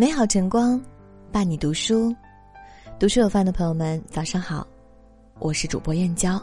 [0.00, 0.80] 美好晨光，
[1.32, 2.14] 伴你读书。
[3.00, 4.64] 读书有饭的朋友们，早上好，
[5.40, 6.40] 我是主播燕娇。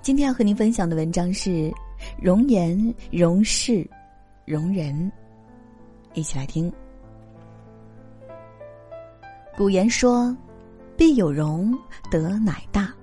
[0.00, 1.74] 今天要和您分享的文章是
[2.22, 3.84] 容颜、容事、
[4.44, 5.10] 容人，
[6.14, 6.72] 一起来听。
[9.56, 10.32] 古言说
[10.96, 11.76] ：“必有容，
[12.12, 12.94] 德乃大。”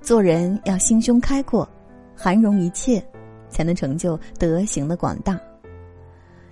[0.00, 1.68] 做人要心胸开阔，
[2.16, 3.06] 涵容一切，
[3.50, 5.38] 才能成就德行的广大。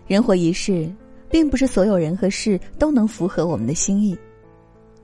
[0.06, 0.94] 人活一世。
[1.34, 4.16] 并不是所有人和事都能符合我们的心意，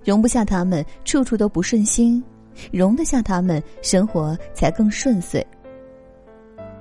[0.05, 2.23] 容不下他们，处处都不顺心；
[2.70, 5.45] 容得下他们，生活才更顺遂。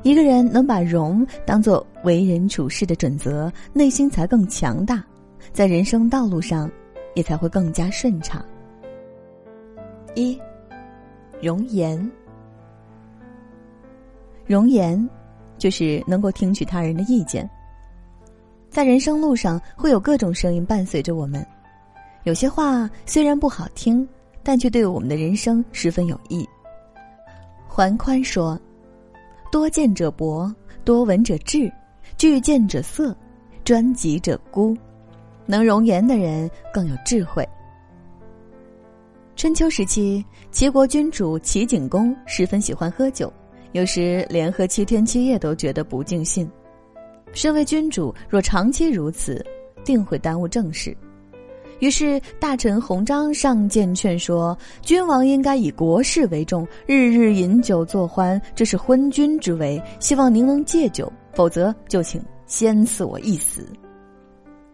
[0.03, 5.03] 一个人能把容当做为人处事的准则，内心才更强大，
[5.52, 6.70] 在人生道路上
[7.16, 8.45] 也才会更加顺畅。
[10.13, 10.39] 一，
[11.41, 12.11] 容颜，
[14.45, 15.09] 容颜，
[15.58, 17.50] 就是能够听取他人的意见。
[18.79, 21.45] 在人生路上，会有各种声音伴随着我们。
[22.23, 24.08] 有些话虽然不好听，
[24.41, 26.47] 但却对我们的人生十分有益。
[27.67, 28.58] 桓宽说
[29.52, 30.49] ：“多见者博，
[30.86, 31.69] 多闻者智，
[32.17, 33.13] 聚见者色，
[33.66, 34.77] 专己者孤。
[35.45, 37.45] 能容颜的人更有智慧。”
[39.36, 43.30] 春秋时期，齐国君主齐景公十分喜欢喝酒，
[43.73, 46.49] 有时连喝七天七夜都觉得不尽兴。
[47.31, 49.45] 身为君主，若长期如此，
[49.83, 50.95] 定会耽误政事。
[51.80, 59.81] 于是大臣弘章上谏劝说，君王应该以国事为重，日日饮酒作欢，这是昏君之为。
[59.99, 63.66] 希望您能戒酒，否则就请先赐我一死。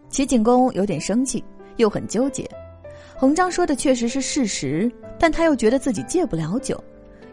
[0.10, 1.44] 齐景公有点生气，
[1.78, 2.50] 又很纠结。
[3.16, 6.84] 弘章说的确实是事实，但他又觉得自己戒不了酒，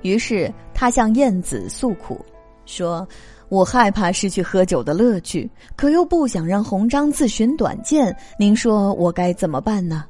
[0.03, 2.23] 于是他向晏子诉苦，
[2.67, 3.09] 说。
[3.53, 8.17] 我害怕失去喝酒的乐趣，可又不想让洪章自寻短见。
[8.39, 10.07] 您说我该怎么办呢？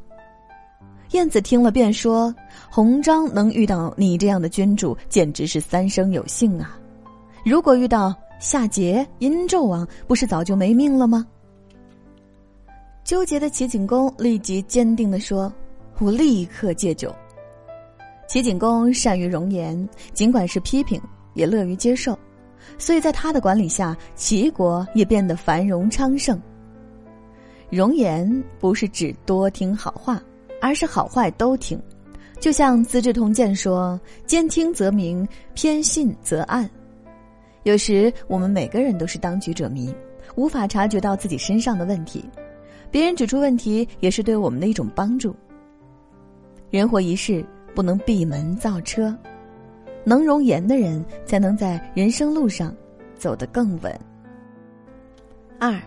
[1.11, 2.33] 燕子听了便说
[2.71, 6.79] ：“洪章能遇到你这样的君主，简直是三生有幸啊！
[7.45, 11.27] 如果遇到夏桀、殷纣王，不是早就没命了吗？”
[13.03, 15.53] 纠结的齐景公立即坚定的说
[15.99, 17.13] ：“我立刻戒酒。”
[18.29, 21.03] 齐景公善于容颜，尽管是批评，
[21.35, 22.17] 也乐于接受。
[22.79, 26.41] 所以在他的管理下，齐国也变得繁荣昌盛。
[27.71, 30.23] 容颜不是指多听好话，
[30.61, 31.81] 而是好坏都听。
[32.39, 36.69] 就像《资治通鉴》说：“兼听则明，偏信则暗。”
[37.63, 39.95] 有时我们每个人都是当局者迷，
[40.35, 42.25] 无法察觉到自己身上的问题，
[42.91, 45.35] 别人指出问题也是对我们的一种帮助。
[46.71, 47.45] 人活一世，
[47.75, 49.17] 不能闭门造车。
[50.05, 52.75] 能容颜的人，才能在人生路上
[53.17, 54.01] 走得更稳。
[55.59, 55.81] 二，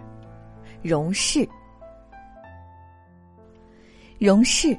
[0.81, 1.47] 容事。
[4.17, 4.77] 容事，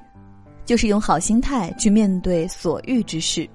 [0.64, 3.48] 就是用好心态去面对所遇之事。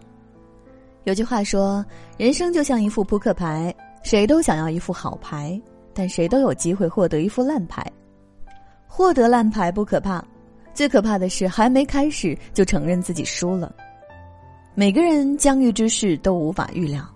[1.06, 1.84] 有句话说
[2.18, 5.60] ：“人生就像一副扑克牌，谁都想要一副好牌，
[5.92, 7.84] 但谁都有机会获得一副烂牌。
[8.86, 10.24] 获得烂牌不可怕，
[10.76, 13.76] 最可怕的是还没开始就承认自己输了。”
[14.82, 17.08] 每个人将遇之事都无法预料，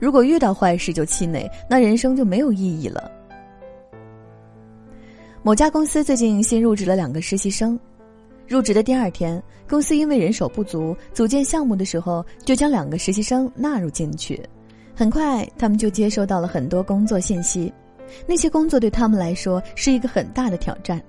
[0.00, 3.08] 如果遇到坏事就气馁，那人生就没有意义了。
[5.40, 7.78] 某家公司最近新入职了两个实习生，
[8.48, 14.42] 入职的第二天，公司因为人手不足，组建项目的时候就将两个实习生纳入进去。
[14.92, 17.72] 很快，他们就接收到了很多工作信息，
[18.26, 21.00] 那些工作对他们来说是一个很大的挑战。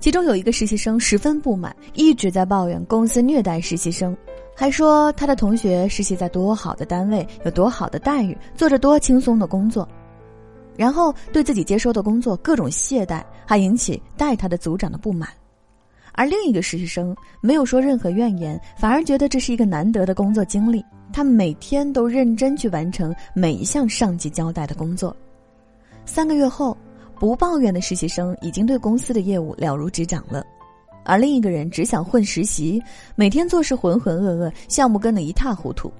[0.00, 4.16] 其中有一个实习生十分不满，一直在抱怨公司虐待实习生。
[4.60, 9.88] 还说他的同学实习在多好的单位，有多好的待遇，做着多轻松的工作，
[10.76, 15.30] 然后对自己接收的工作各种懈怠，还引起带他的组长的不满。
[16.12, 20.84] 而另一个实习生没有说任何怨言，反而觉得这是一个难得的工作经历。
[21.10, 25.16] 他每天都认真去完成每一项上级交代的工作。
[26.04, 26.76] 三个月后，
[27.18, 30.44] 不抱怨的实习生已经对公司的业务了如指掌了。
[31.04, 32.82] 而另一个人只想混实习，
[33.14, 35.92] 每天做事浑浑噩噩，项目跟得一塌糊涂。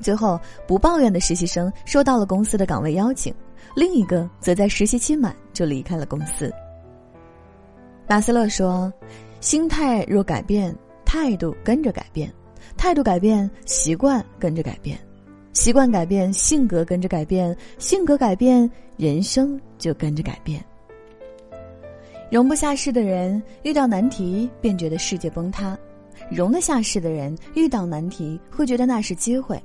[0.00, 3.34] 最后，不抱怨的实习生收到了公司的岗位邀请，
[3.76, 6.50] 另一个则在实习期满就离开了公司。
[8.08, 8.92] 马斯勒说
[9.40, 10.74] ：“心态若改变，
[11.04, 12.28] 态度跟着改变；
[12.76, 14.96] 态度改变，习惯跟着改变；
[15.52, 20.64] 习惯改变，性格跟着改变；性格改变，人生就跟着改变。”
[22.30, 25.76] 容不下事的人，遇到难题便觉得世界崩塌；
[26.30, 29.60] 容得下事的人，遇到难题会觉得那是机会。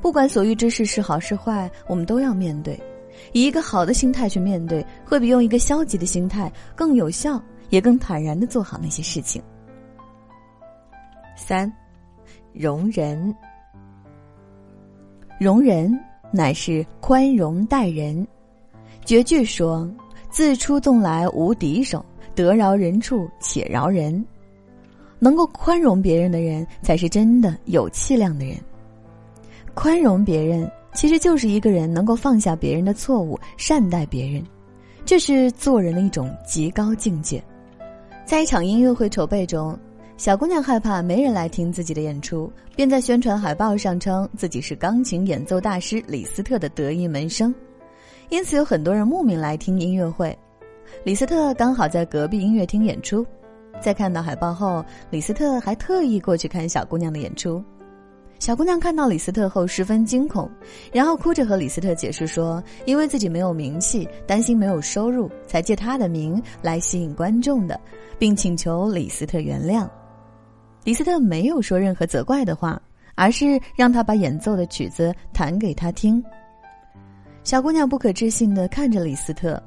[0.00, 2.76] 不管所遇之事是好是坏，我们都要面对。
[3.32, 7.40] 以一个好的心态去面对，会比用一个消极的心态更有效，
[7.70, 9.40] 也更坦然的做好那些事情。
[11.36, 11.72] 三，
[12.52, 13.32] 容人。
[15.38, 15.96] 容人
[16.32, 18.26] 乃是宽容待人。
[19.04, 19.88] 绝句说
[20.32, 24.24] ：“自出洞来无敌手，得饶人处且饶人。”
[25.20, 28.56] 能够宽容别人的人，才是真的有气量的人。
[29.74, 30.68] 宽容别人。
[30.94, 34.44] 其实就是一个人能够放下别人的错误，善待别人，
[35.06, 37.42] 这是做人的一种极高境界。
[38.26, 39.74] 在一场音乐会筹备中，
[40.18, 47.54] 小姑娘害怕没人来听自己的演出，便在宣传海报上称自己是钢琴演奏大师李斯特的得意门生，
[48.32, 50.36] 因此有很多人慕名来听音乐会。
[51.04, 53.26] 李斯特刚好在隔壁音乐厅演出，
[53.78, 57.62] 在看到海报后，李斯特还特意过去看小姑娘的演出。
[58.38, 60.50] 小姑娘看到李斯特后十分惊恐，
[60.94, 67.78] 然后哭着和李斯特解释说：“因为自己没有名气，担心没有收入，才借他的名来吸引观众的，
[68.18, 69.86] 并请求李斯特原谅。”
[70.84, 72.80] 李斯特没有说任何责怪的话，
[73.14, 76.24] 而是让他把演奏的曲子弹给他听。
[77.44, 79.60] 小姑娘不可置信的看着李斯特，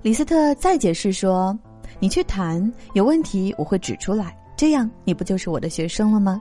[0.00, 1.56] 李斯特再解释说
[2.00, 6.40] ：“你去弹，有问题我会指出来，这样你不就是我的学生了吗？”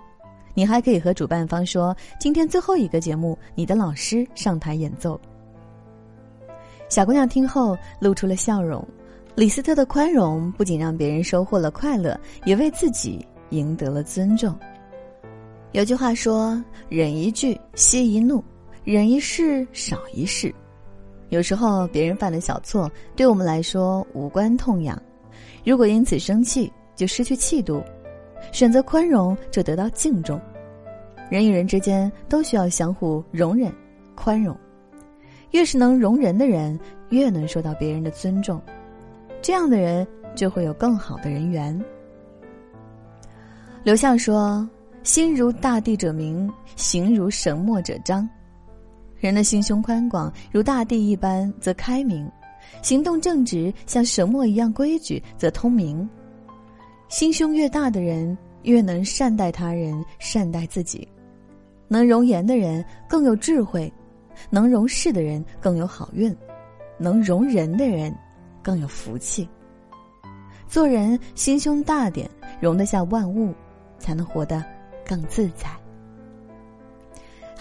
[0.53, 5.19] 你还可以和主办方说，今天最后一个节目，你的老师上台演奏。
[6.89, 8.85] 小姑娘听后露出了笑容。
[9.33, 14.53] 李斯特的宽容不仅让别人收获了快乐，也为自己赢得了尊重。
[15.71, 18.43] 有句话说：“忍一句，息一怒；
[18.83, 20.53] 忍一事，少一事。”
[21.31, 25.01] 有时候别人犯了小错，对我们来说无关痛痒，
[25.65, 27.81] 如果因此生气，就失去气度。
[28.51, 30.39] 选择宽容，就得到敬重。
[31.29, 33.73] 人与人之间都需要相互容忍、
[34.13, 34.53] 宽容。
[35.51, 36.77] 越是能容人的人，
[37.11, 38.61] 越能受到别人的尊重。
[39.41, 40.05] 这样的人
[40.35, 41.81] 就会有更好的人缘。
[43.83, 44.67] 刘向说
[45.01, 48.27] ：“心如大地者明，行如神墨者彰。”
[49.21, 52.27] 人的心胸宽广，如大地一般，则开明；
[52.81, 56.09] 行动正直，像神墨一样规矩，则通明。
[57.07, 61.07] 心胸越大的人，越能善待他人，善待自己。
[61.87, 63.93] 能容颜的人更有智慧，
[64.49, 66.35] 能容事的人更有好运，
[66.97, 68.11] 能容人的人
[68.63, 69.47] 更有福气。
[70.67, 72.27] 做人心胸大点，
[72.59, 73.53] 容得下万物，
[73.99, 74.65] 才能活得
[75.05, 75.69] 更自在。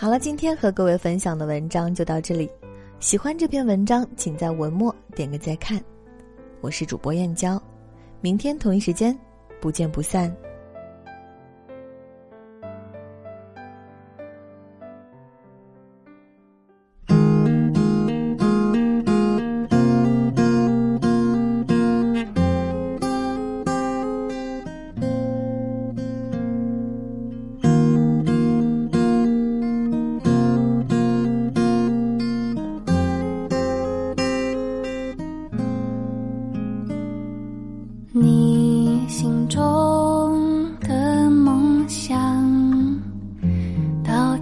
[0.01, 2.51] 好了，今天和各位分享的文章就到这里。
[3.01, 5.79] 喜欢这篇文章，请在文末点个再看。
[6.63, 7.63] 我是主播燕娇，
[8.23, 9.15] 明天同一时间。
[9.61, 10.35] 不见不散。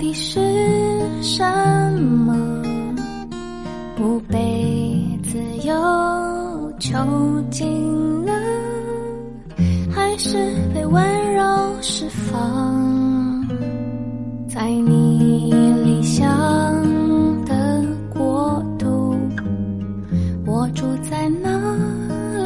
[0.08, 0.40] 你是
[1.20, 1.44] 什
[1.92, 2.34] 么
[3.94, 6.98] 不被自由囚
[7.50, 8.32] 禁了
[9.94, 10.38] 还是
[10.72, 11.44] 被温柔
[11.82, 13.46] 释放
[14.48, 15.52] 在你
[15.84, 16.26] 理想
[17.44, 19.14] 的国度。
[20.46, 21.50] 我住在哪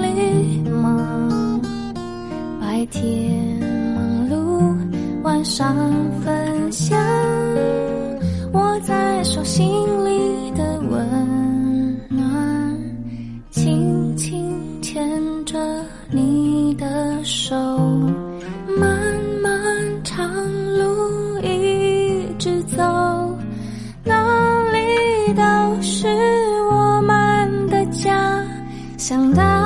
[0.02, 1.61] 里吗？
[2.61, 3.61] 白天
[3.95, 4.75] 忙碌
[5.23, 5.76] 晚上
[6.25, 7.32] 分享。
[9.54, 9.68] 心
[10.06, 12.75] 里的温暖，
[13.50, 15.59] 轻轻牵着
[16.11, 17.54] 你的手，
[18.78, 18.88] 漫
[19.42, 19.52] 漫
[20.02, 20.26] 长
[20.78, 22.78] 路一直走，
[24.02, 26.09] 哪里都是
[26.71, 28.42] 我们的家。
[28.97, 29.62] 想到。